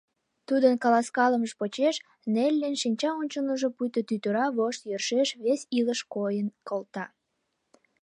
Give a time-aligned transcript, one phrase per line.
[0.47, 1.95] Тудын каласкалымыж почеш
[2.33, 7.05] Неллин шинча ончылныжо пуйто тӱтыра вошт йӧршеш вес илыш койын колта.